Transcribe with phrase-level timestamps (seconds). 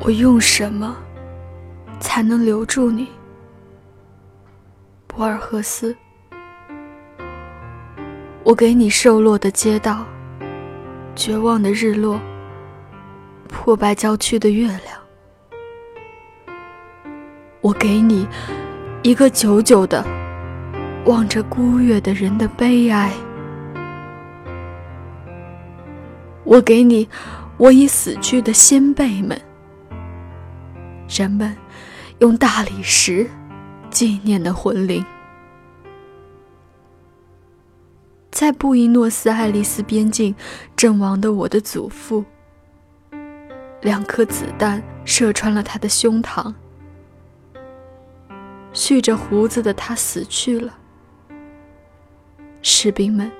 [0.00, 0.96] 我用什么
[2.00, 3.08] 才能留住你，
[5.06, 5.96] 博尔赫斯？
[8.42, 10.04] 我给你瘦落的街道，
[11.14, 12.20] 绝望的日落，
[13.48, 14.80] 破败郊区的月亮。
[17.60, 18.26] 我给你
[19.02, 20.04] 一个久久的
[21.06, 23.12] 望着孤月的人的悲哀。
[26.42, 27.08] 我给你
[27.56, 29.40] 我已死去的先辈们。
[31.14, 31.54] 人们
[32.20, 33.28] 用大理石
[33.90, 35.04] 纪念的魂灵，
[38.30, 40.34] 在布宜诺斯艾利斯边境
[40.74, 42.24] 阵亡的我的祖父，
[43.82, 46.54] 两颗子弹射穿了他的胸膛，
[48.72, 50.78] 蓄着胡子的他死去了。
[52.62, 53.30] 士兵们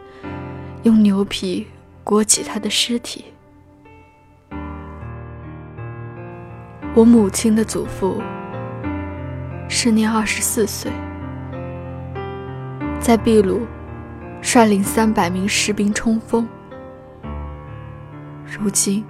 [0.83, 1.67] 用牛皮
[2.05, 3.32] 裹起他的尸体。
[6.95, 8.21] 我母亲的祖父，
[9.67, 10.93] 时年二十四岁，
[13.01, 13.63] 在秘鲁
[14.43, 16.47] 率领三百名士兵冲锋，
[18.45, 19.03] 如今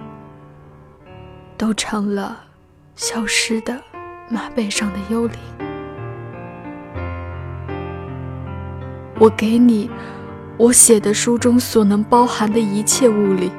[1.57, 2.39] 都成了
[2.95, 3.77] 消失的
[4.29, 5.37] 马背上的幽灵。
[9.19, 9.91] 我给你
[10.57, 13.51] 我写的书中所能包含的一切物理。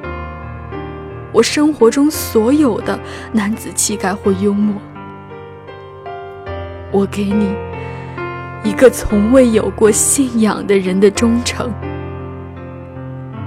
[1.35, 2.97] 我生活中所有的
[3.33, 4.73] 男子气概或幽默，
[6.93, 7.53] 我给你
[8.63, 11.69] 一个从未有过信仰的人的忠诚。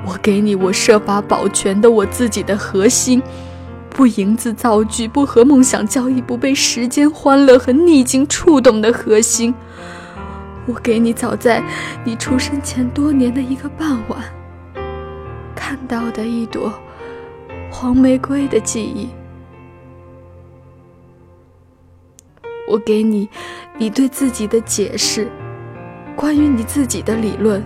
[0.07, 3.23] 我给你我设法保全的我自己的核心，
[3.89, 9.55] 不营字造句，不和梦想交易，不被时间、欢乐和逆境触动的核心。
[10.67, 11.65] 我给你早在
[12.05, 14.21] 你出生前多年的一个傍晚
[15.55, 16.71] 看到的一朵。
[17.81, 19.09] 黄玫瑰的记忆，
[22.67, 23.29] 我给你
[23.77, 25.31] 你对自己的解释，
[26.17, 27.63] 关于你自己的理论，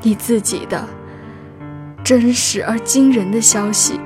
[0.00, 0.82] 你自己的
[2.02, 4.00] 真实而惊人的消息。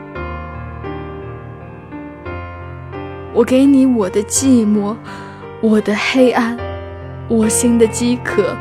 [3.33, 4.97] 我给你我的寂寞，
[5.63, 6.59] 我的黑暗，
[7.29, 8.57] 我心的饥渴。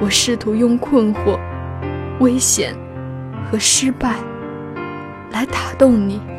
[0.00, 1.36] 我试图用困惑、
[2.20, 2.72] 危险
[3.50, 4.14] 和失败。
[5.30, 6.37] 来打动你。